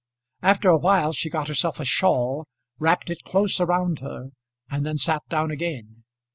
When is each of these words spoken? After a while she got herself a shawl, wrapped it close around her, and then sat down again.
After 0.41 0.67
a 0.67 0.79
while 0.79 1.13
she 1.13 1.29
got 1.29 1.47
herself 1.47 1.79
a 1.79 1.85
shawl, 1.85 2.47
wrapped 2.79 3.11
it 3.11 3.23
close 3.23 3.59
around 3.59 3.99
her, 3.99 4.29
and 4.67 4.83
then 4.83 4.97
sat 4.97 5.21
down 5.29 5.51
again. 5.51 6.05